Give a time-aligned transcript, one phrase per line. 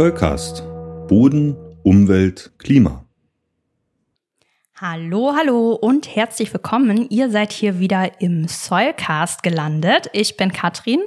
[0.00, 0.62] Zollcast.
[1.08, 3.04] Boden, Umwelt, Klima.
[4.80, 7.10] Hallo, hallo und herzlich willkommen.
[7.10, 10.08] Ihr seid hier wieder im Soilcast gelandet.
[10.14, 11.00] Ich bin Katrin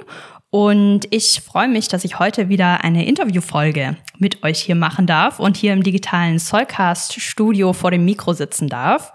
[0.50, 5.40] und ich freue mich, dass ich heute wieder eine Interviewfolge mit euch hier machen darf
[5.40, 9.12] und hier im digitalen Soilcast Studio vor dem Mikro sitzen darf.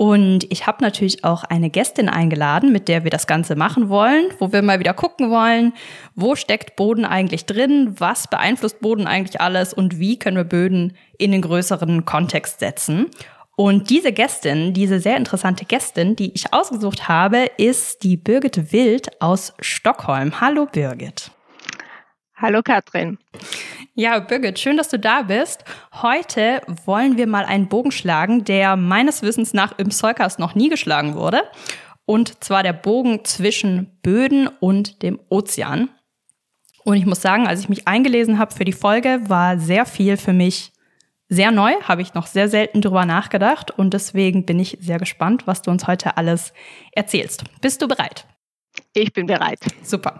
[0.00, 4.26] Und ich habe natürlich auch eine Gästin eingeladen, mit der wir das Ganze machen wollen,
[4.38, 5.72] wo wir mal wieder gucken wollen,
[6.14, 10.96] wo steckt Boden eigentlich drin, was beeinflusst Boden eigentlich alles und wie können wir Böden
[11.18, 13.06] in den größeren Kontext setzen.
[13.56, 19.20] Und diese Gästin, diese sehr interessante Gästin, die ich ausgesucht habe, ist die Birgit Wild
[19.20, 20.40] aus Stockholm.
[20.40, 21.32] Hallo Birgit.
[22.36, 23.18] Hallo Katrin.
[23.98, 25.64] Ja, Birgit, schön, dass du da bist.
[25.92, 30.68] Heute wollen wir mal einen Bogen schlagen, der meines Wissens nach im Zollcast noch nie
[30.68, 31.42] geschlagen wurde.
[32.04, 35.88] Und zwar der Bogen zwischen Böden und dem Ozean.
[36.84, 40.16] Und ich muss sagen, als ich mich eingelesen habe für die Folge, war sehr viel
[40.16, 40.70] für mich
[41.28, 45.48] sehr neu, habe ich noch sehr selten drüber nachgedacht und deswegen bin ich sehr gespannt,
[45.48, 46.52] was du uns heute alles
[46.92, 47.42] erzählst.
[47.60, 48.28] Bist du bereit?
[48.92, 49.58] Ich bin bereit.
[49.82, 50.18] Super.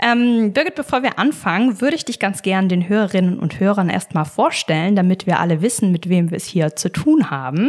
[0.00, 4.24] Ähm, Birgit, bevor wir anfangen, würde ich dich ganz gern den Hörerinnen und Hörern erstmal
[4.24, 7.68] vorstellen, damit wir alle wissen, mit wem wir es hier zu tun haben.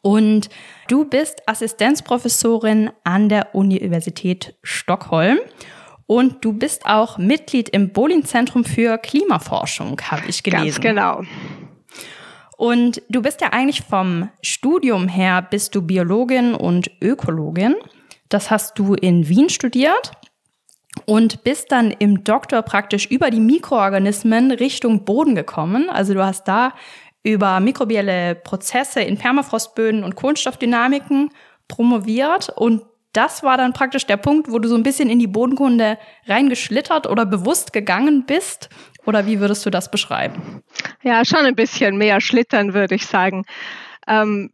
[0.00, 0.48] Und
[0.88, 5.38] du bist Assistenzprofessorin an der Universität Stockholm
[6.06, 10.64] und du bist auch Mitglied im Bolin-Zentrum für Klimaforschung, habe ich gelesen.
[10.64, 11.22] Ganz genau.
[12.56, 17.74] Und du bist ja eigentlich vom Studium her, bist du Biologin und Ökologin.
[18.28, 20.12] Das hast du in Wien studiert
[21.06, 25.88] und bist dann im Doktor praktisch über die Mikroorganismen Richtung Boden gekommen.
[25.90, 26.74] Also du hast da
[27.22, 31.30] über mikrobielle Prozesse in Permafrostböden und Kohlenstoffdynamiken
[31.68, 35.26] promoviert und das war dann praktisch der Punkt, wo du so ein bisschen in die
[35.26, 38.70] Bodenkunde reingeschlittert oder bewusst gegangen bist.
[39.04, 40.62] Oder wie würdest du das beschreiben?
[41.02, 43.44] Ja, schon ein bisschen mehr schlittern, würde ich sagen.
[44.06, 44.52] Ähm,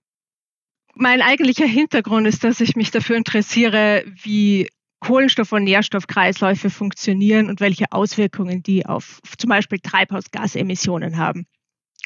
[0.94, 4.68] mein eigentlicher Hintergrund ist, dass ich mich dafür interessiere, wie
[5.00, 11.46] Kohlenstoff- und Nährstoffkreisläufe funktionieren und welche Auswirkungen die auf zum Beispiel Treibhausgasemissionen haben.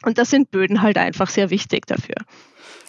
[0.05, 2.17] Und das sind Böden halt einfach sehr wichtig dafür.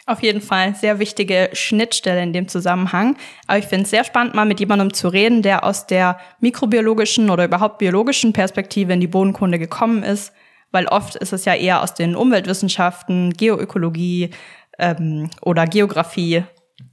[0.05, 3.15] Auf jeden Fall sehr wichtige Schnittstelle in dem Zusammenhang.
[3.47, 7.29] Aber ich finde es sehr spannend, mal mit jemandem zu reden, der aus der mikrobiologischen
[7.29, 10.33] oder überhaupt biologischen Perspektive in die Bodenkunde gekommen ist,
[10.71, 14.31] weil oft ist es ja eher aus den Umweltwissenschaften, Geoökologie
[14.77, 16.43] ähm, oder Geografie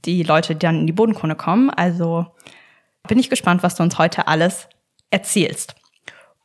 [0.05, 1.69] die Leute, die dann in die Bodenkunde kommen.
[1.69, 2.27] Also
[3.07, 4.67] bin ich gespannt, was du uns heute alles
[5.09, 5.75] erzählst.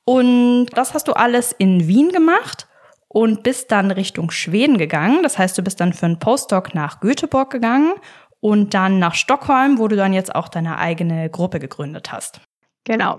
[0.05, 2.69] Und das hast du alles in Wien gemacht
[3.09, 5.23] und bist dann Richtung Schweden gegangen.
[5.23, 7.95] Das heißt, du bist dann für einen Postdoc nach Göteborg gegangen
[8.41, 12.41] und dann nach Stockholm, wo du dann jetzt auch deine eigene Gruppe gegründet hast.
[12.85, 13.19] Genau.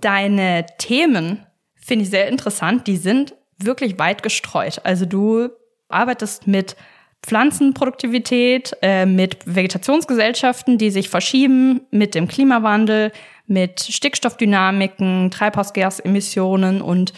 [0.00, 1.44] Deine Themen
[1.74, 2.86] finde ich sehr interessant.
[2.86, 4.80] Die sind wirklich weit gestreut.
[4.84, 5.50] Also du
[5.88, 6.76] arbeitest mit
[7.22, 13.12] Pflanzenproduktivität, äh, mit Vegetationsgesellschaften, die sich verschieben, mit dem Klimawandel,
[13.46, 17.12] mit Stickstoffdynamiken, Treibhausgasemissionen und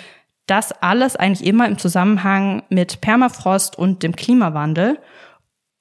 [0.46, 4.98] das alles eigentlich immer im Zusammenhang mit Permafrost und dem Klimawandel.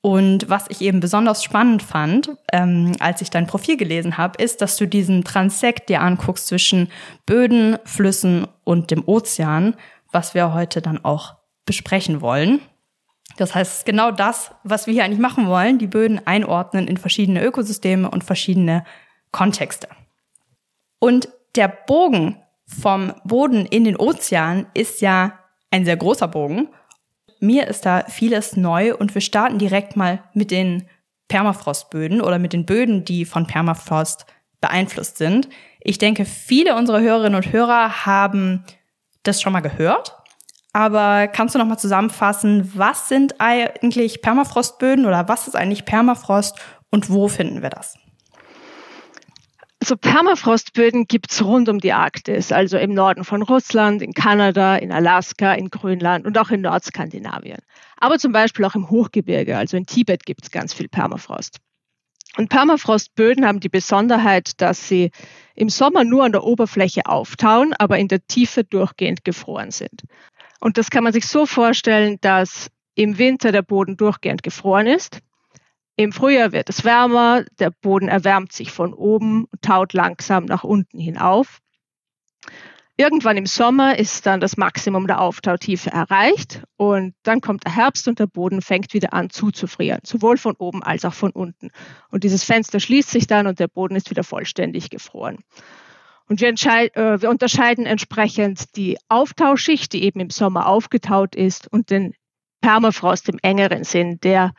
[0.01, 4.61] Und was ich eben besonders spannend fand, ähm, als ich dein Profil gelesen habe, ist,
[4.61, 6.89] dass du diesen Transekt dir anguckst zwischen
[7.25, 9.75] Böden, Flüssen und dem Ozean,
[10.11, 11.35] was wir heute dann auch
[11.65, 12.61] besprechen wollen.
[13.39, 17.41] Das heißt, genau das, was wir hier eigentlich machen wollen, die Böden einordnen in verschiedene
[17.41, 18.83] Ökosysteme und verschiedene
[19.31, 19.87] Kontexte.
[20.99, 22.35] Und der Bogen
[22.67, 25.39] vom Boden in den Ozean ist ja
[25.71, 26.67] ein sehr großer Bogen.
[27.39, 30.89] Mir ist da vieles neu und wir starten direkt mal mit den
[31.29, 34.25] Permafrostböden oder mit den Böden, die von Permafrost
[34.59, 35.47] beeinflusst sind.
[35.79, 38.65] Ich denke, viele unserer Hörerinnen und Hörer haben
[39.23, 40.18] das schon mal gehört
[40.73, 46.59] aber kannst du noch mal zusammenfassen, was sind eigentlich Permafrostböden oder was ist eigentlich Permafrost
[46.91, 47.97] und wo finden wir das?
[49.81, 54.75] Also Permafrostböden gibt es rund um die Arktis, also im Norden von Russland, in Kanada,
[54.75, 57.59] in Alaska, in Grönland und auch in Nordskandinavien.
[57.97, 61.59] Aber zum Beispiel auch im Hochgebirge, also in Tibet gibt es ganz viel Permafrost.
[62.37, 65.11] Und Permafrostböden haben die Besonderheit, dass sie
[65.55, 70.03] im Sommer nur an der Oberfläche auftauen, aber in der Tiefe durchgehend gefroren sind.
[70.59, 75.19] Und das kann man sich so vorstellen, dass im Winter der Boden durchgehend gefroren ist.
[75.95, 80.63] Im Frühjahr wird es wärmer, der Boden erwärmt sich von oben und taut langsam nach
[80.63, 81.59] unten hinauf.
[82.99, 88.09] Irgendwann im Sommer ist dann das Maximum der Auftautiefe erreicht und dann kommt der Herbst
[88.09, 91.69] und der Boden fängt wieder an zuzufrieren, sowohl von oben als auch von unten.
[92.11, 95.37] Und dieses Fenster schließt sich dann und der Boden ist wieder vollständig gefroren.
[96.29, 101.89] Und wir, äh, wir, unterscheiden entsprechend die Auftauschschicht, die eben im Sommer aufgetaut ist, und
[101.89, 102.13] den
[102.61, 104.53] Permafrost im engeren Sinn, der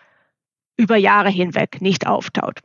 [0.77, 2.61] über Jahre hinweg nicht auftaut.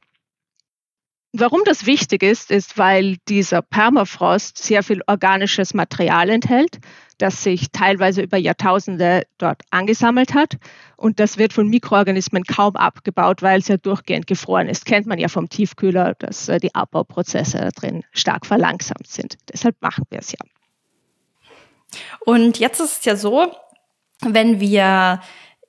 [1.38, 6.80] Warum das wichtig ist, ist, weil dieser Permafrost sehr viel organisches Material enthält,
[7.18, 10.54] das sich teilweise über Jahrtausende dort angesammelt hat.
[10.96, 14.86] Und das wird von Mikroorganismen kaum abgebaut, weil es ja durchgehend gefroren ist.
[14.86, 19.36] Kennt man ja vom Tiefkühler, dass äh, die Abbauprozesse da drin stark verlangsamt sind.
[19.52, 20.40] Deshalb machen wir es ja.
[22.22, 23.52] Und jetzt ist es ja so,
[24.22, 25.20] wenn wir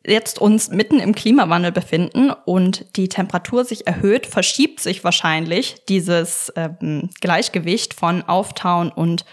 [0.06, 6.52] jetzt uns mitten im Klimawandel befinden und die Temperatur sich erhöht, verschiebt sich wahrscheinlich dieses
[6.56, 9.24] ähm, Gleichgewicht von Auftauen und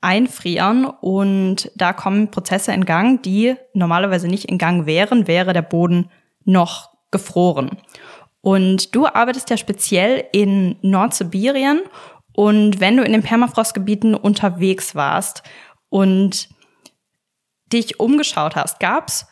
[0.00, 5.62] Einfrieren und da kommen Prozesse in Gang, die normalerweise nicht in Gang wären, wäre der
[5.62, 6.10] Boden
[6.44, 7.78] noch gefroren.
[8.40, 11.82] Und du arbeitest ja speziell in Nordsibirien
[12.34, 15.44] und wenn du in den Permafrostgebieten unterwegs warst
[15.88, 16.48] und
[17.72, 19.26] dich umgeschaut hast, gab's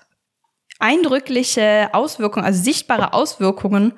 [0.81, 3.93] eindrückliche Auswirkungen, also sichtbare Auswirkungen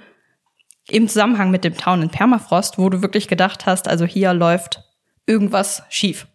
[0.89, 4.83] im Zusammenhang mit dem Town in Permafrost, wo du wirklich gedacht hast, also hier läuft
[5.27, 6.27] irgendwas schief?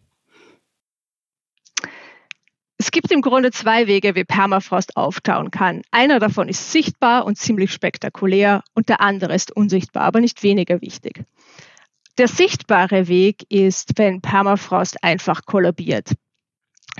[2.79, 5.81] Es gibt im Grunde zwei Wege, wie Permafrost auftauen kann.
[5.91, 10.79] Einer davon ist sichtbar und ziemlich spektakulär und der andere ist unsichtbar, aber nicht weniger
[10.81, 11.23] wichtig.
[12.19, 16.13] Der sichtbare Weg ist, wenn Permafrost einfach kollabiert.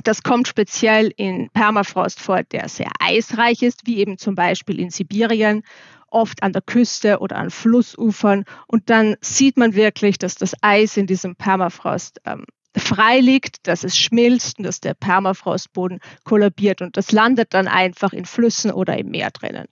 [0.03, 4.89] Das kommt speziell in Permafrost vor, der sehr eisreich ist, wie eben zum Beispiel in
[4.89, 5.63] Sibirien,
[6.09, 8.45] oft an der Küste oder an Flussufern.
[8.67, 12.45] Und dann sieht man wirklich, dass das Eis in diesem Permafrost ähm,
[12.75, 16.81] frei dass es schmilzt und dass der Permafrostboden kollabiert.
[16.81, 19.67] Und das landet dann einfach in Flüssen oder im Meer drinnen.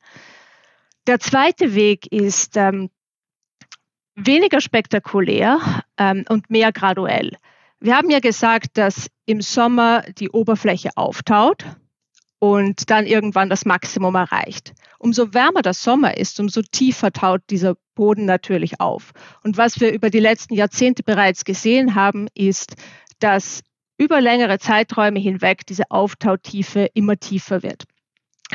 [1.07, 2.89] Der zweite Weg ist ähm,
[4.15, 7.37] weniger spektakulär ähm, und mehr graduell.
[7.85, 11.65] Wir haben ja gesagt, dass im Sommer die Oberfläche auftaut
[12.39, 14.73] und dann irgendwann das Maximum erreicht.
[14.97, 19.11] Umso wärmer der Sommer ist, umso tiefer taut dieser Boden natürlich auf.
[19.43, 22.73] Und was wir über die letzten Jahrzehnte bereits gesehen haben, ist,
[23.19, 23.61] dass
[23.99, 27.83] über längere Zeiträume hinweg diese Auftautiefe immer tiefer wird.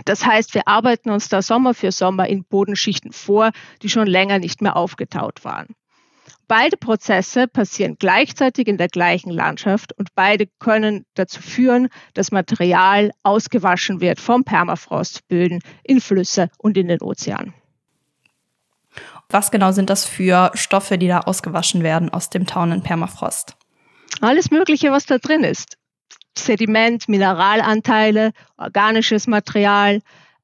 [0.07, 4.41] Das heißt, wir arbeiten uns da Sommer für Sommer in Bodenschichten vor, die schon länger
[4.41, 5.77] nicht mehr aufgetaut waren.
[6.51, 13.13] Beide Prozesse passieren gleichzeitig in der gleichen Landschaft und beide können dazu führen, dass Material
[13.23, 17.55] ausgewaschen wird vom Permafrostböden in Flüsse und in den Ozean.
[19.29, 23.55] Was genau sind das für Stoffe, die da ausgewaschen werden aus dem tauenden Permafrost?
[24.21, 25.77] Alles Mögliche, was da drin ist.
[26.37, 30.01] Sediment, Mineralanteile, organisches Material,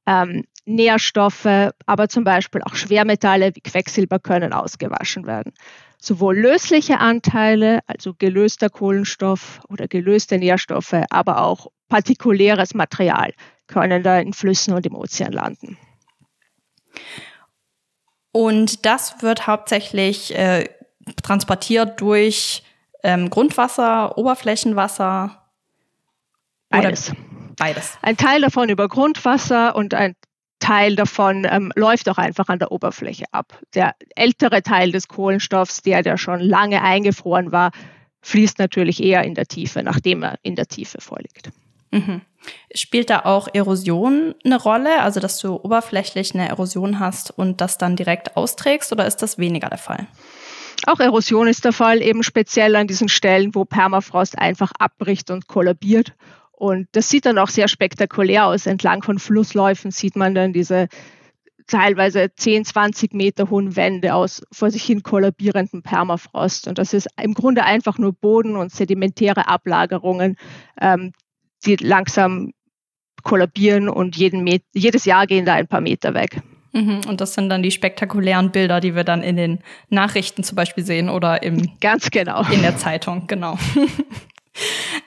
[0.06, 5.52] ähm, Nährstoffe, aber zum Beispiel auch Schwermetalle wie Quecksilber können ausgewaschen werden.
[5.98, 13.32] Sowohl lösliche Anteile, also gelöster Kohlenstoff oder gelöste Nährstoffe, aber auch partikuläres Material
[13.66, 15.78] können da in Flüssen und im Ozean landen.
[18.32, 20.68] Und das wird hauptsächlich äh,
[21.22, 22.62] transportiert durch
[23.02, 25.42] ähm, Grundwasser, Oberflächenwasser?
[26.68, 27.12] Beides.
[27.56, 27.96] Beides.
[28.02, 30.14] Ein Teil davon über Grundwasser und ein
[30.58, 33.58] Teil davon ähm, läuft auch einfach an der Oberfläche ab.
[33.74, 37.70] Der ältere Teil des Kohlenstoffs, der, der schon lange eingefroren war,
[38.22, 41.50] fließt natürlich eher in der Tiefe, nachdem er in der Tiefe vorliegt.
[41.90, 42.22] Mhm.
[42.74, 47.78] Spielt da auch Erosion eine Rolle, also dass du oberflächlich eine Erosion hast und das
[47.78, 50.06] dann direkt austrägst oder ist das weniger der Fall?
[50.86, 55.46] Auch Erosion ist der Fall, eben speziell an diesen Stellen, wo Permafrost einfach abbricht und
[55.48, 56.14] kollabiert.
[56.56, 58.66] Und das sieht dann auch sehr spektakulär aus.
[58.66, 60.88] Entlang von Flussläufen sieht man dann diese
[61.66, 66.66] teilweise 10, 20 Meter hohen Wände aus vor sich hin kollabierenden Permafrost.
[66.66, 70.36] Und das ist im Grunde einfach nur Boden und sedimentäre Ablagerungen,
[70.80, 71.12] ähm,
[71.66, 72.52] die langsam
[73.22, 76.40] kollabieren und jeden jedes Jahr gehen da ein paar Meter weg.
[76.72, 79.58] Mhm, und das sind dann die spektakulären Bilder, die wir dann in den
[79.88, 82.42] Nachrichten zum Beispiel sehen oder im, Ganz genau.
[82.50, 83.58] in der Zeitung, genau.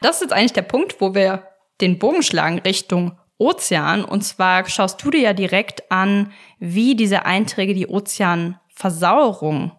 [0.01, 1.47] Das ist jetzt eigentlich der Punkt, wo wir
[1.81, 4.03] den Bogen schlagen Richtung Ozean.
[4.03, 9.71] Und zwar schaust du dir ja direkt an, wie diese Einträge die Ozeanversauerung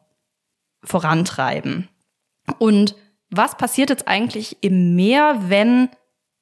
[0.82, 1.88] vorantreiben.
[2.58, 2.96] Und
[3.30, 5.90] was passiert jetzt eigentlich im Meer, wenn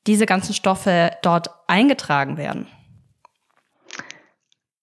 [0.07, 2.67] diese ganzen Stoffe dort eingetragen werden?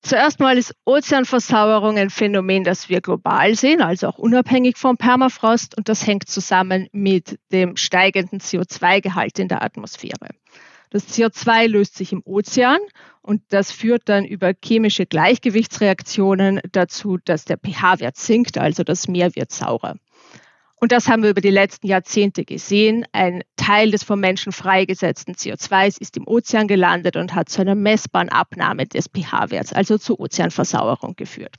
[0.06, 5.76] Zuerst mal ist Ozeanversauerung ein Phänomen, das wir global sehen, also auch unabhängig vom Permafrost.
[5.76, 10.30] Und das hängt zusammen mit dem steigenden CO2-Gehalt in der Atmosphäre.
[10.92, 12.78] Das CO2 löst sich im Ozean
[13.24, 19.36] und das führt dann über chemische Gleichgewichtsreaktionen dazu, dass der pH-Wert sinkt, also das Meer
[19.36, 19.96] wird saurer.
[20.78, 23.06] Und das haben wir über die letzten Jahrzehnte gesehen.
[23.14, 27.76] Ein Teil des vom Menschen freigesetzten CO2 ist im Ozean gelandet und hat zu einer
[27.76, 31.56] messbaren Abnahme des pH-Werts, also zur Ozeanversauerung geführt.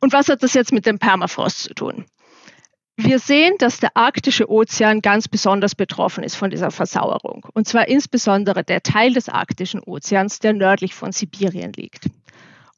[0.00, 2.06] Und was hat das jetzt mit dem Permafrost zu tun?
[2.96, 7.46] Wir sehen, dass der arktische Ozean ganz besonders betroffen ist von dieser Versauerung.
[7.54, 12.10] Und zwar insbesondere der Teil des arktischen Ozeans, der nördlich von Sibirien liegt.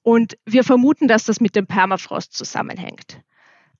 [0.03, 3.21] Und wir vermuten, dass das mit dem Permafrost zusammenhängt.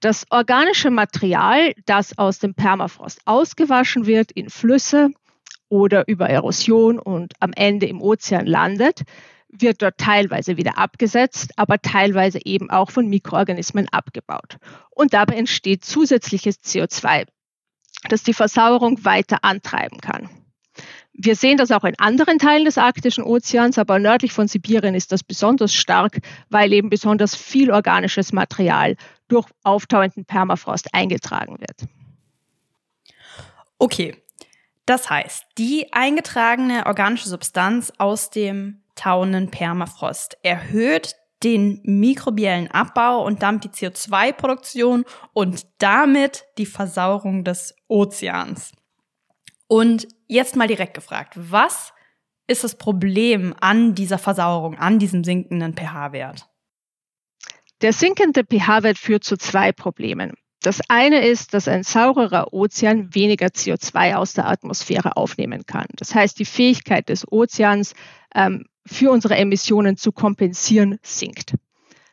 [0.05, 5.09] Das organische Material, das aus dem Permafrost ausgewaschen wird in Flüsse
[5.71, 9.05] oder über Erosion und am Ende im Ozean landet,
[9.49, 14.59] wird dort teilweise wieder abgesetzt, aber teilweise eben auch von Mikroorganismen abgebaut.
[14.91, 17.25] Und dabei entsteht zusätzliches CO2,
[18.11, 20.29] das die Versauerung weiter antreiben kann.
[21.17, 25.13] Wir sehen das auch in anderen Teilen des arktischen Ozeans, aber nördlich von Sibirien ist
[25.13, 26.19] das besonders stark,
[26.51, 28.97] weil eben besonders viel organisches Material
[29.29, 31.89] durch auftauenden Permafrost eingetragen wird.
[33.79, 34.17] Okay,
[34.87, 43.43] das heißt, die eingetragene organische Substanz aus dem tauenden Permafrost erhöht den mikrobiellen Abbau und
[43.43, 48.73] damit die CO2-Produktion und damit die Versauerung des Ozeans.
[49.67, 51.93] Und jetzt mal direkt gefragt, was
[52.47, 56.49] ist das Problem an dieser Versauerung, an diesem sinkenden pH-Wert?
[57.85, 60.33] Der sinkende pH-Wert führt zu zwei Problemen.
[60.63, 65.85] Das eine ist, dass ein saurerer Ozean weniger CO2 aus der Atmosphäre aufnehmen kann.
[65.97, 67.93] Das heißt, die Fähigkeit des Ozeans,
[68.35, 71.57] ähm, für unsere Emissionen zu kompensieren, sinkt.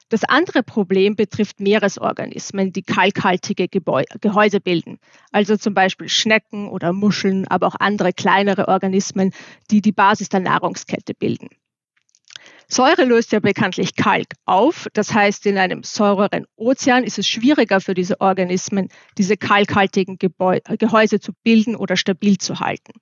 [0.10, 5.00] Das andere Problem betrifft Meeresorganismen, die kalkhaltige Gebäu Gehäuse bilden.
[5.32, 9.32] Also zum Beispiel Schnecken oder Muscheln, aber auch andere kleinere Organismen,
[9.72, 11.48] die die Basis der Nahrungskette bilden.
[12.72, 14.88] Säure löst ja bekanntlich Kalk auf.
[14.94, 18.88] Das heißt, in einem säureren Ozean ist es schwieriger für diese Organismen,
[19.18, 22.94] diese kalkhaltigen Gebäu Gehäuse zu bilden oder stabil zu halten.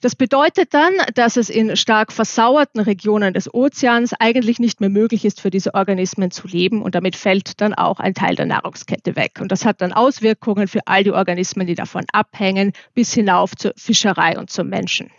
[0.00, 5.26] Das bedeutet dann, dass es in stark versauerten Regionen des Ozeans eigentlich nicht mehr möglich
[5.26, 9.16] ist, für diese Organismen zu leben und damit fällt dann auch ein Teil der Nahrungskette
[9.16, 9.38] weg.
[9.40, 13.74] Und das hat dann Auswirkungen für all die Organismen, die davon abhängen, bis hinauf zur
[13.76, 15.10] Fischerei und zum Menschen.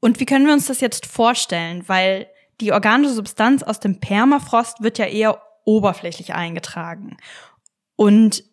[0.00, 1.84] Und wie können wir uns das jetzt vorstellen?
[1.86, 2.28] Weil
[2.60, 7.16] die organische Substanz aus dem Permafrost wird ja eher oberflächlich eingetragen.
[7.96, 8.44] Und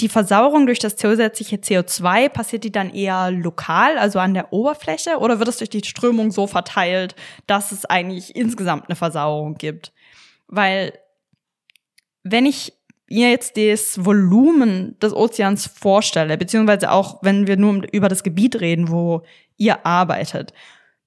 [0.00, 5.18] die Versauerung durch das zusätzliche CO2, passiert die dann eher lokal, also an der Oberfläche,
[5.18, 9.92] oder wird es durch die Strömung so verteilt, dass es eigentlich insgesamt eine Versauerung gibt?
[10.46, 10.92] Weil
[12.22, 12.72] wenn ich
[13.08, 18.60] mir jetzt das Volumen des Ozeans vorstelle, beziehungsweise auch wenn wir nur über das Gebiet
[18.60, 19.22] reden, wo
[19.56, 20.52] ihr arbeitet,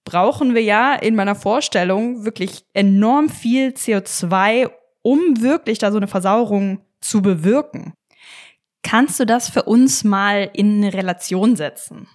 [0.05, 4.69] brauchen wir ja in meiner Vorstellung wirklich enorm viel CO2,
[5.01, 7.93] um wirklich da so eine Versauerung zu bewirken.
[8.83, 12.07] Kannst du das für uns mal in Relation setzen?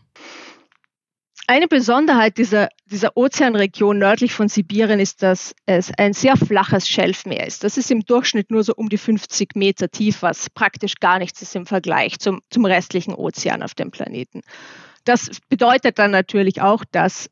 [1.49, 7.47] Eine Besonderheit dieser, dieser Ozeanregion nördlich von Sibirien ist, dass es ein sehr flaches Schelfmeer
[7.47, 7.63] ist.
[7.63, 11.43] Das ist im Durchschnitt nur so um die 50 Meter tief, was praktisch gar nichts
[11.43, 14.43] ist im Vergleich zum, zum restlichen Ozean auf dem Planeten.
[15.05, 17.29] Das bedeutet dann natürlich auch, dass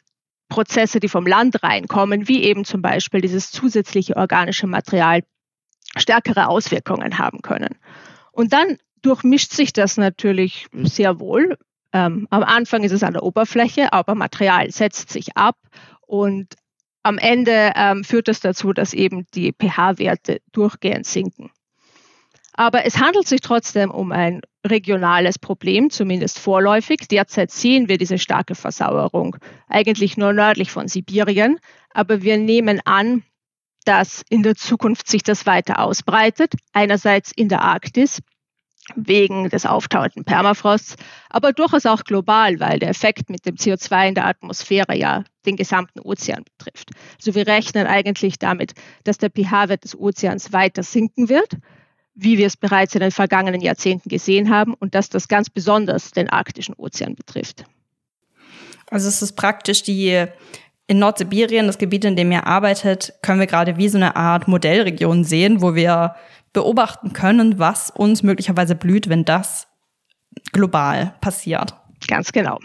[0.55, 5.25] Prozesse, die vom Land reinkommen, wie eben zum Beispiel dieses zusätzliche organische Material,
[5.97, 7.75] stärkere Auswirkungen haben können.
[8.31, 11.59] Und dann durchmischt sich das natürlich sehr wohl.
[11.93, 15.57] Ähm, am Anfang ist es an der Oberfläche, aber Material setzt sich ab
[16.07, 16.55] und
[17.03, 21.51] am Ende ähm, führt das dazu, dass eben die pH-Werte durchgehend sinken.
[22.57, 27.09] Aber es handelt sich trotzdem um ein regionales Problem, zumindest vorläufig.
[27.11, 29.37] Derzeit sehen wir diese starke Versauerung
[29.69, 31.59] eigentlich nur nördlich von Sibirien,
[31.91, 33.25] aber wir nehmen an,
[33.85, 36.55] dass in der Zukunft sich das weiter ausbreitet.
[36.73, 38.23] Einerseits in der Arktis,
[38.95, 40.97] wegen des auftauenden Permafrosts,
[41.31, 45.57] aber durchaus auch global, weil der Effekt mit dem CO2 in der Atmosphäre ja den
[45.57, 46.91] gesamten Ozean betrifft.
[47.17, 51.57] Also wir rechnen eigentlich damit, dass der pH-Wert des Ozeans weiter sinken wird,
[52.15, 56.13] wie wir es bereits in den vergangenen Jahrzehnten gesehen haben und dass das ganz besonders
[56.13, 57.65] den arktischen Ozean betrifft.
[58.91, 60.27] Also es ist praktisch die
[60.87, 64.49] in Nordsibirien, das Gebiet, in dem ihr arbeitet, können wir gerade wie so eine Art
[64.49, 66.15] Modellregion sehen, wo wir
[66.53, 69.67] beobachten können, was uns möglicherweise blüht, wenn das
[70.53, 71.75] global passiert.
[72.07, 72.59] Ganz genau.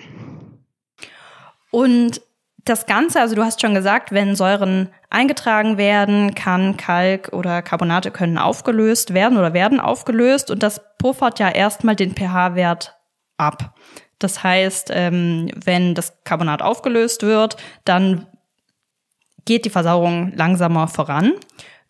[1.72, 2.22] Und
[2.66, 8.12] das Ganze, also du hast schon gesagt, wenn Säuren eingetragen werden, kann Kalk oder Carbonate
[8.12, 12.96] können aufgelöst werden oder werden aufgelöst und das puffert ja erstmal den pH-Wert
[13.38, 13.76] ab.
[14.20, 18.28] Das heißt, ähm, wenn das Carbonat aufgelöst wird, dann
[19.46, 21.34] geht die Versauerung langsamer voran,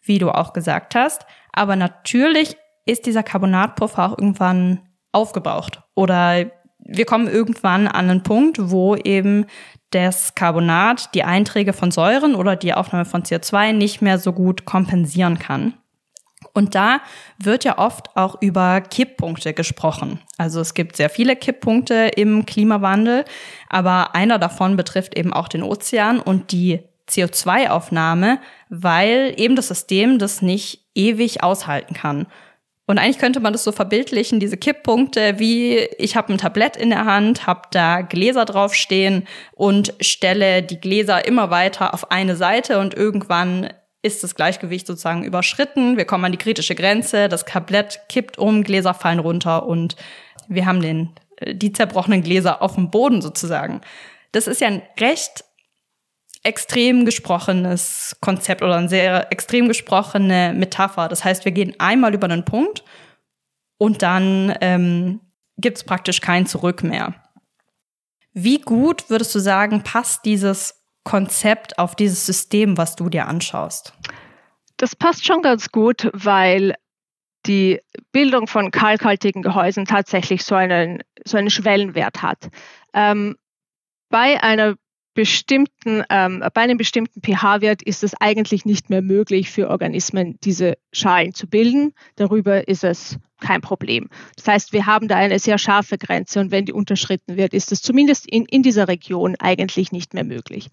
[0.01, 1.25] wie du auch gesagt hast.
[1.51, 5.81] Aber natürlich ist dieser Carbonatpuffer auch irgendwann aufgebraucht.
[5.95, 9.45] Oder wir kommen irgendwann an einen Punkt, wo eben
[9.91, 14.65] das Carbonat die Einträge von Säuren oder die Aufnahme von CO2 nicht mehr so gut
[14.65, 15.73] kompensieren kann.
[16.53, 17.01] Und da
[17.37, 20.19] wird ja oft auch über Kipppunkte gesprochen.
[20.37, 23.25] Also es gibt sehr viele Kipppunkte im Klimawandel,
[23.69, 26.79] aber einer davon betrifft eben auch den Ozean und die
[27.09, 32.27] CO2-Aufnahme, weil eben das System das nicht ewig aushalten kann.
[32.89, 36.89] Und eigentlich könnte man das so verbildlichen, diese Kipppunkte, wie ich habe ein Tablett in
[36.89, 42.79] der Hand, habe da Gläser draufstehen und stelle die Gläser immer weiter auf eine Seite
[42.79, 45.97] und irgendwann ist das Gleichgewicht sozusagen überschritten.
[45.97, 49.95] Wir kommen an die kritische Grenze, das Tablett kippt um, Gläser fallen runter und
[50.47, 51.11] wir haben den,
[51.45, 53.81] die zerbrochenen Gläser auf dem Boden sozusagen.
[54.31, 55.43] Das ist ja ein recht
[56.43, 61.07] extrem gesprochenes Konzept oder eine sehr extrem gesprochene Metapher.
[61.07, 62.83] Das heißt, wir gehen einmal über einen Punkt
[63.77, 65.19] und dann ähm,
[65.57, 67.15] gibt es praktisch kein Zurück mehr.
[68.33, 73.93] Wie gut würdest du sagen, passt dieses Konzept auf dieses System, was du dir anschaust?
[74.77, 76.75] Das passt schon ganz gut, weil
[77.45, 77.81] die
[78.11, 82.49] Bildung von kalkhaltigen Gehäusen tatsächlich so einen, so einen Schwellenwert hat.
[82.93, 83.37] Ähm,
[84.09, 84.75] bei einer
[85.13, 90.77] bestimmten, ähm, bei einem bestimmten pH-Wert ist es eigentlich nicht mehr möglich für Organismen, diese
[90.91, 91.93] Schalen zu bilden.
[92.15, 94.09] Darüber ist es kein Problem.
[94.35, 97.71] Das heißt, wir haben da eine sehr scharfe Grenze und wenn die unterschritten wird, ist
[97.71, 100.67] es zumindest in, in dieser Region eigentlich nicht mehr möglich.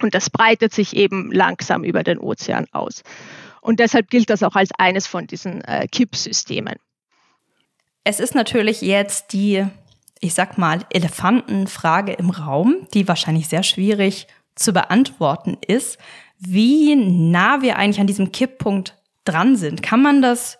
[0.00, 3.02] Und das breitet sich eben langsam über den Ozean aus.
[3.60, 6.76] Und deshalb gilt das auch als eines von diesen äh, Kippsystemen.
[8.04, 9.66] Es ist natürlich jetzt die
[10.20, 15.98] ich sag mal, Elefantenfrage im Raum, die wahrscheinlich sehr schwierig zu beantworten ist,
[16.38, 19.82] wie nah wir eigentlich an diesem Kipppunkt dran sind.
[19.82, 20.58] Kann man das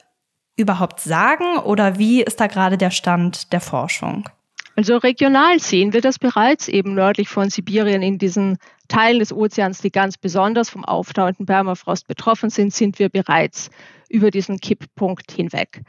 [0.56, 4.28] überhaupt sagen oder wie ist da gerade der Stand der Forschung?
[4.76, 8.56] Also regional sehen wir das bereits eben nördlich von Sibirien in diesen
[8.88, 13.70] Teilen des Ozeans, die ganz besonders vom auftauenden Permafrost betroffen sind, sind wir bereits
[14.08, 15.82] über diesen Kipppunkt hinweg.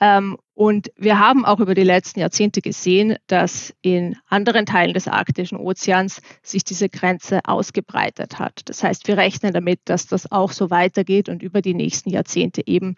[0.00, 5.08] Ähm, und wir haben auch über die letzten Jahrzehnte gesehen, dass in anderen Teilen des
[5.08, 8.62] arktischen Ozeans sich diese Grenze ausgebreitet hat.
[8.66, 12.62] Das heißt, wir rechnen damit, dass das auch so weitergeht und über die nächsten Jahrzehnte
[12.66, 12.96] eben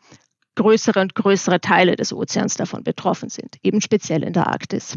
[0.57, 4.97] größere und größere Teile des Ozeans davon betroffen sind, eben speziell in der Arktis.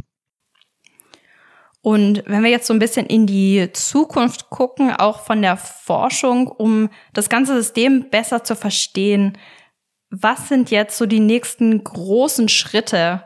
[1.82, 6.48] Und wenn wir jetzt so ein bisschen in die Zukunft gucken, auch von der Forschung,
[6.48, 9.38] um das ganze System besser zu verstehen,
[10.16, 13.26] was sind jetzt so die nächsten großen Schritte,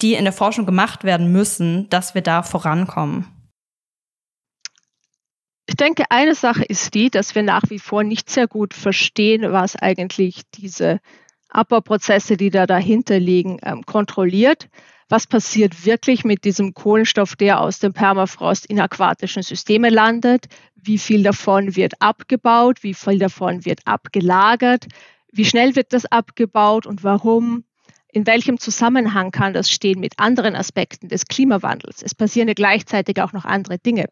[0.00, 3.26] die in der Forschung gemacht werden müssen, dass wir da vorankommen?
[5.66, 9.52] Ich denke, eine Sache ist die, dass wir nach wie vor nicht sehr gut verstehen,
[9.52, 10.98] was eigentlich diese
[11.50, 14.70] Abbauprozesse, die da dahinter liegen, ähm, kontrolliert.
[15.10, 20.46] Was passiert wirklich mit diesem Kohlenstoff, der aus dem Permafrost in aquatischen Systemen landet?
[20.74, 22.82] Wie viel davon wird abgebaut?
[22.82, 24.86] Wie viel davon wird abgelagert?
[25.32, 27.64] Wie schnell wird das abgebaut und warum?
[28.10, 32.02] In welchem Zusammenhang kann das stehen mit anderen Aspekten des Klimawandels?
[32.02, 34.06] Es passieren ja gleichzeitig auch noch andere Dinge.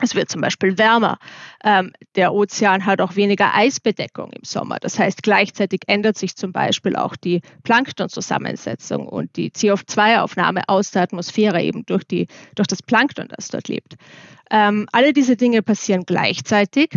[0.00, 1.18] Es wird zum Beispiel wärmer.
[1.62, 4.78] Ähm, der Ozean hat auch weniger Eisbedeckung im Sommer.
[4.80, 11.02] Das heißt, gleichzeitig ändert sich zum Beispiel auch die Planktonzusammensetzung und die CO2-Aufnahme aus der
[11.02, 13.94] Atmosphäre eben durch, die, durch das Plankton, das dort lebt.
[14.50, 16.96] Ähm, alle diese Dinge passieren gleichzeitig.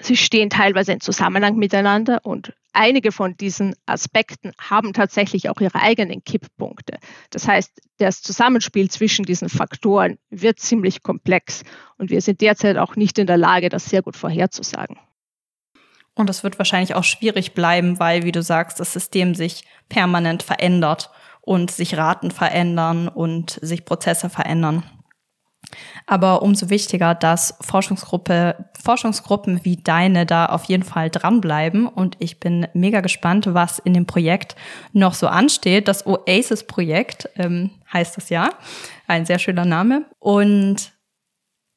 [0.00, 5.80] Sie stehen teilweise in Zusammenhang miteinander und einige von diesen Aspekten haben tatsächlich auch ihre
[5.80, 6.98] eigenen Kipppunkte.
[7.30, 11.62] Das heißt, das Zusammenspiel zwischen diesen Faktoren wird ziemlich komplex
[11.96, 14.98] und wir sind derzeit auch nicht in der Lage, das sehr gut vorherzusagen.
[16.14, 20.42] Und es wird wahrscheinlich auch schwierig bleiben, weil, wie du sagst, das System sich permanent
[20.42, 24.84] verändert und sich Raten verändern und sich Prozesse verändern.
[26.06, 31.86] Aber umso wichtiger, dass Forschungsgruppe, Forschungsgruppen wie deine da auf jeden Fall dranbleiben.
[31.86, 34.56] Und ich bin mega gespannt, was in dem Projekt
[34.92, 35.88] noch so ansteht.
[35.88, 38.50] Das Oasis-Projekt ähm, heißt das ja.
[39.06, 40.04] Ein sehr schöner Name.
[40.18, 40.92] Und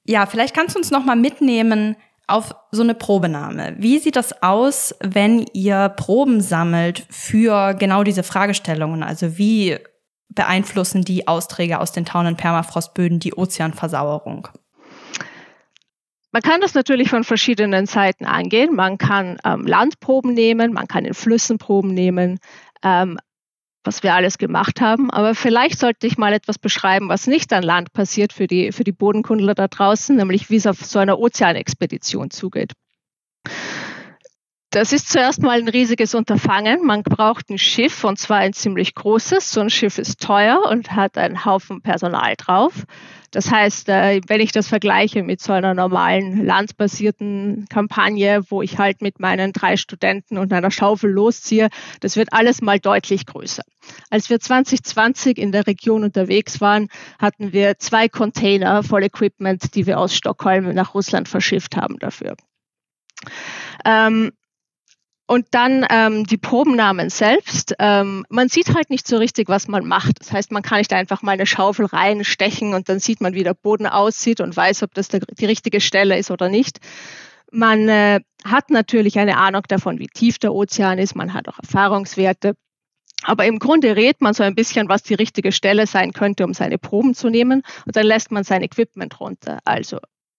[0.05, 1.95] ja, vielleicht kannst du uns noch mal mitnehmen
[2.27, 3.75] auf so eine Probenahme.
[3.77, 9.01] Wie sieht das aus, wenn ihr Proben sammelt für genau diese Fragestellungen?
[9.01, 9.77] Also wie
[10.29, 14.47] beeinflussen die Austräge aus den und Permafrostböden die Ozeanversauerung?
[16.31, 18.75] Man kann das natürlich von verschiedenen Seiten angehen.
[18.75, 22.39] Man kann ähm, Landproben nehmen, man kann in Flüssen Proben nehmen,
[22.83, 23.17] ähm,
[23.83, 25.09] was wir alles gemacht haben.
[25.09, 28.83] Aber vielleicht sollte ich mal etwas beschreiben, was nicht an Land passiert für die, für
[28.83, 32.73] die Bodenkundler da draußen, nämlich wie es auf so einer Ozeanexpedition zugeht.
[34.69, 36.85] Das ist zuerst mal ein riesiges Unterfangen.
[36.85, 39.49] Man braucht ein Schiff und zwar ein ziemlich großes.
[39.49, 42.83] So ein Schiff ist teuer und hat einen Haufen Personal drauf.
[43.31, 48.77] Das heißt, äh, wenn ich das vergleiche mit so einer normalen landsbasierten Kampagne, wo ich
[48.77, 51.69] halt mit meinen drei Studenten und einer Schaufel losziehe,
[52.01, 53.63] das wird alles mal deutlich größer.
[54.09, 59.85] Als wir 2020 in der Region unterwegs waren, hatten wir zwei Container voll Equipment, die
[59.85, 62.35] wir aus Stockholm nach Russland verschifft haben dafür.
[63.85, 64.31] Ähm,
[65.27, 67.75] und dann ähm, die Probennamen selbst.
[67.79, 70.21] Ähm, man sieht halt nicht so richtig, was man macht.
[70.21, 73.43] Das heißt, man kann nicht einfach mal eine Schaufel reinstechen und dann sieht man, wie
[73.43, 76.79] der Boden aussieht und weiß, ob das die richtige Stelle ist oder nicht.
[77.51, 81.15] Man äh, hat natürlich eine Ahnung davon, wie tief der Ozean ist.
[81.15, 82.55] Man hat auch Erfahrungswerte.
[83.23, 86.53] Aber im Grunde rät man so ein bisschen, was die richtige Stelle sein könnte, um
[86.53, 87.63] seine Proben zu nehmen.
[87.85, 89.59] Und dann lässt man sein Equipment runter.
[89.65, 89.97] Also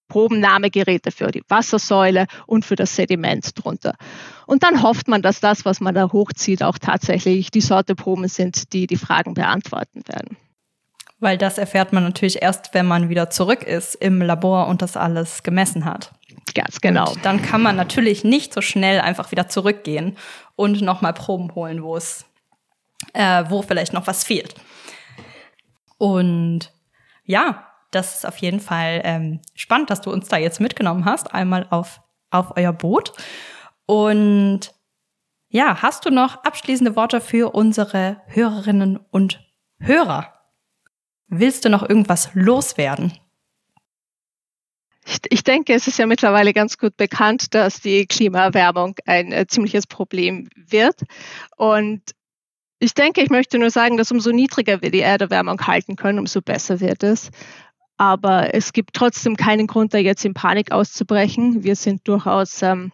[0.09, 3.95] Probennahmegeräte für die Wassersäule und für das Sediment drunter.
[4.45, 8.27] Und dann hofft man, dass das, was man da hochzieht, auch tatsächlich die Sorte Proben
[8.27, 10.35] sind, die die Fragen beantworten werden.
[11.19, 14.97] Weil das erfährt man natürlich erst, wenn man wieder zurück ist im Labor und das
[14.97, 16.11] alles gemessen hat.
[16.53, 17.11] Ganz genau.
[17.11, 20.17] Und dann kann man natürlich nicht so schnell einfach wieder zurückgehen
[20.55, 22.25] und nochmal Proben holen, wo es,
[23.13, 24.55] äh, wo vielleicht noch was fehlt.
[25.97, 26.71] Und
[27.25, 31.33] ja, das ist auf jeden Fall ähm, spannend, dass du uns da jetzt mitgenommen hast,
[31.33, 33.13] einmal auf, auf euer Boot.
[33.85, 34.71] Und
[35.49, 39.43] ja, hast du noch abschließende Worte für unsere Hörerinnen und
[39.79, 40.33] Hörer?
[41.27, 43.13] Willst du noch irgendwas loswerden?
[45.29, 49.87] Ich, denke, es ist ja mittlerweile ganz gut bekannt, dass die Klimaerwärmung ein äh, ziemliches
[49.87, 51.01] Problem wird.
[51.57, 52.01] Und
[52.77, 56.41] ich denke, ich möchte nur sagen, dass umso niedriger wir die Erderwärmung halten können, umso
[56.41, 57.31] besser wird es.
[57.99, 61.65] Aber es gibt trotzdem keinen Grund, da jetzt in Panik auszubrechen.
[61.65, 62.93] Wir sind durchaus ähm,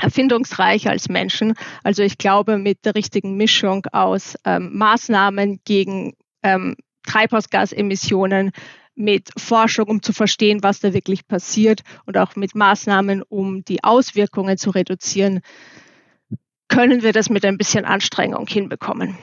[0.00, 1.52] erfindungsreich als Menschen.
[1.84, 6.76] Also ich glaube, mit der richtigen Mischung aus ähm, Maßnahmen gegen ähm,
[7.06, 8.52] Treibhausgasemissionen,
[8.94, 13.84] mit Forschung, um zu verstehen, was da wirklich passiert und auch mit Maßnahmen, um die
[13.84, 15.40] Auswirkungen zu reduzieren,
[16.68, 19.18] können wir das mit ein bisschen Anstrengung hinbekommen.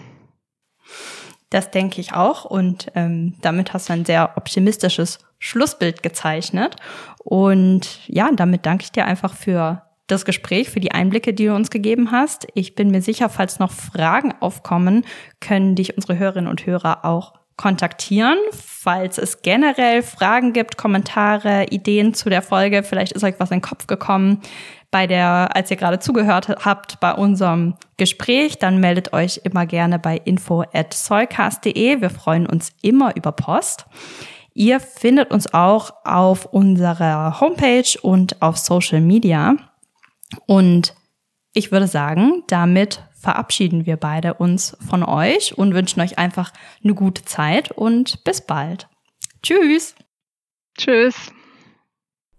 [1.50, 2.46] Das denke ich auch.
[2.46, 6.76] Und ähm, damit hast du ein sehr optimistisches Schlussbild gezeichnet.
[7.24, 11.56] Und ja, damit danke ich dir einfach für das Gespräch, für die Einblicke, die du
[11.56, 12.48] uns gegeben hast.
[12.54, 15.06] Ich bin mir sicher, falls noch Fragen aufkommen,
[15.42, 18.38] können dich unsere Hörerinnen und Hörer auch kontaktieren.
[18.52, 23.58] Falls es generell Fragen gibt, Kommentare, Ideen zu der Folge, vielleicht ist euch was in
[23.58, 24.42] den Kopf gekommen,
[24.91, 30.00] bei der, als ihr gerade zugehört habt bei unserem Gespräch, dann meldet euch immer gerne
[30.00, 32.02] bei info@soulcast.de.
[32.02, 33.86] Wir freuen uns immer über Post.
[34.54, 39.56] Ihr findet uns auch auf unserer Homepage und auf Social Media.
[40.45, 40.95] Und
[41.54, 46.52] ich würde sagen, damit verabschieden wir beide uns von euch und wünschen euch einfach
[46.84, 48.88] eine gute Zeit und bis bald.
[49.43, 49.95] Tschüss.
[50.78, 51.32] Tschüss.